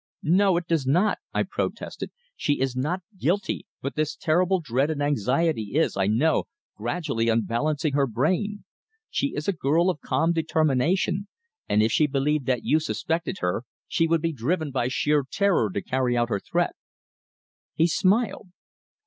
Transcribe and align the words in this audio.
"No, 0.23 0.57
it 0.57 0.65
does 0.65 0.87
not!" 0.87 1.19
I 1.31 1.43
protested. 1.43 2.09
"She 2.35 2.59
is 2.59 2.75
not 2.75 3.03
guilty, 3.19 3.67
but 3.83 3.93
this 3.93 4.15
terrible 4.15 4.59
dread 4.59 4.89
and 4.89 4.99
anxiety 4.99 5.73
is, 5.75 5.95
I 5.95 6.07
know, 6.07 6.45
gradually 6.75 7.29
unbalancing 7.29 7.93
her 7.93 8.07
brain. 8.07 8.63
She 9.11 9.35
is 9.35 9.47
a 9.47 9.53
girl 9.53 9.91
of 9.91 10.01
calm 10.01 10.33
determination, 10.33 11.27
and 11.69 11.83
if 11.83 11.91
she 11.91 12.07
believed 12.07 12.47
that 12.47 12.63
you 12.65 12.79
suspected 12.79 13.37
her 13.41 13.61
she 13.87 14.07
would 14.07 14.23
be 14.23 14.33
driven 14.33 14.71
by 14.71 14.87
sheer 14.87 15.23
terror 15.29 15.69
to 15.69 15.83
carry 15.83 16.17
out 16.17 16.29
her 16.29 16.39
threat." 16.39 16.73
He 17.75 17.85
smiled. 17.85 18.47